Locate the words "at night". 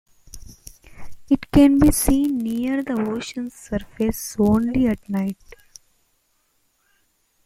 4.87-5.37